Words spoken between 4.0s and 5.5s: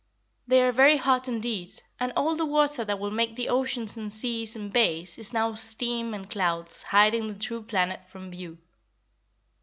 seas and bays is